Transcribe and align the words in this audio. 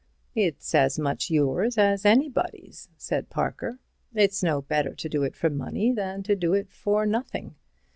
"It's 0.33 0.73
as 0.73 0.97
much 0.97 1.29
yours 1.29 1.77
as 1.77 2.07
anybody's," 2.07 2.89
said 2.97 3.29
Parker; 3.29 3.77
"it's 4.15 4.41
no 4.41 4.59
better 4.63 4.95
to 4.95 5.07
do 5.07 5.21
it 5.21 5.35
for 5.35 5.51
money 5.51 5.91
than 5.91 6.23
to 6.23 6.35
do 6.35 6.55
it 6.55 6.71
for 6.71 7.05
nothing." 7.05 7.53